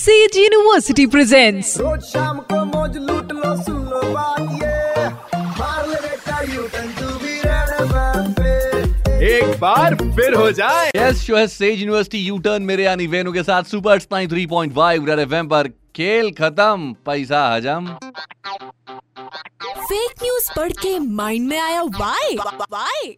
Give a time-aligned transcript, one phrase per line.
[0.00, 5.08] Says university presents रोज शाम को मौज लूट लो सुन लो बात ये।
[5.58, 6.54] मार ले बेटा बी
[9.30, 13.32] एक बार फिर हो जाए। यस शो है सेज यूनिवर्सिटी यू टर्न मेरे यानी वेनु
[13.32, 17.86] के साथ super spine three point five red FM पर खेल खत्म पैसा हजम।
[19.80, 23.14] फेक न्यूज़ पढ़ के माइंड में आया वाई वाई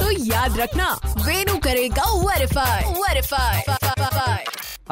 [0.00, 0.92] तो याद रखना
[1.26, 3.91] वेनु करेगा वेरीफाई वेरीफाई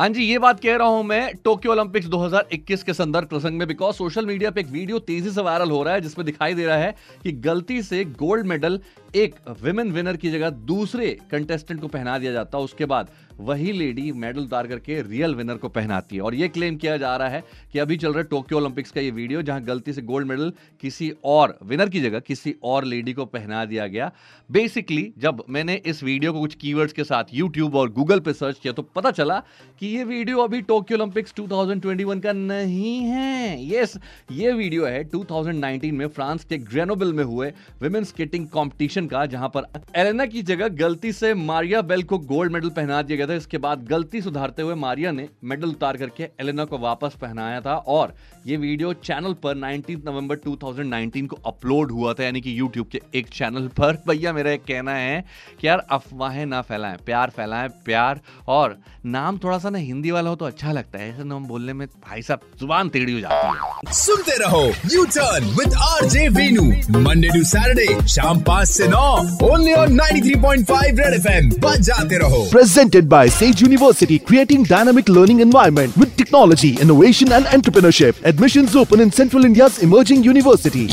[0.01, 3.67] हाँ जी, ये बात कह रहा हूँ मैं, टोक्यो ओलंपिक्स 2021 के संदर्भ प्रसंग में
[3.69, 6.67] बिकॉज़ सोशल मीडिया पे एक वीडियो तेज़ी से वायरल हो रहा है, जिसमें दिखाई दे
[6.67, 8.81] रहा है कि गलती से गोल्ड मेडल
[9.17, 13.09] एक विमेन विनर की जगह दूसरे कंटेस्टेंट को पहना दिया जाता है, उसके बाद
[13.41, 17.17] वही लेडी मेडल उतार करके रियल विनर को पहनाती है। और ये क्लेम किया जा
[17.17, 17.43] रहा है
[17.73, 20.53] कि अभी चल रहा है टोक्यो ओलंपिक्स का ये वीडियो, जहाँ गलती से गोल्ड मेडल
[20.83, 24.11] किसी और विनर की जगह किसी और लेडी को पहना दिया गया।
[24.51, 28.59] बेसिकली जब मैंने इस वीडियो को कुछ कीवर्ड्स के साथ यूट्यूब और गूगल पे सर्च
[28.59, 29.39] किया तो पता चला
[29.81, 33.97] कि ये वीडियो अभी टोक्यो ओलंपिक्स 2021 का नहीं है। यस
[34.33, 37.51] ये वीडियो है 2019 में फ्रांस के ग्रेनोबिल में हुए
[37.83, 42.53] विमेन स्केटिंग कंपटीशन का, जहाँ पर एलेना की जगह गलती से मारिया बेल को गोल्ड
[42.53, 46.29] मेडल पहना दिया गया था। इसके बाद गलती सुधारते हुए मारिया ने मेडल उतार करके
[46.41, 48.15] एलेना को वापस पहनाया था और
[48.47, 53.01] ये वीडियो चैनल पर 19 नवंबर 2019 को अपलोड हुआ था, यानी कि यूट्यूब के
[53.15, 55.25] एक चैनल पर। भैया, मेरा कहना है
[55.61, 60.37] कि यार अफवाहें ना फैलाएँ, प्यार फैलाएँ, प्यार और नाम थोड़ा सा हिंदी वाला हो
[60.37, 63.93] तो अच्छा लगता है ऐसे नाम बोलने में भाई साहब ज़ुबान टेढ़ी हो जाती है
[63.95, 66.65] सुनते रहो U turn with R J Venu
[67.01, 69.07] Monday to Saturday शाम पाँच से नौ
[69.51, 75.97] ओनली ऑन 93.5 रेड एफएम बजाते रहो presented by Sage University, creating dynamic learning environment
[75.97, 78.23] with technology, innovation and entrepreneurship.
[78.25, 80.87] Admissions open in Central India's emerging university.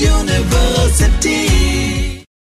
[0.00, 1.36] University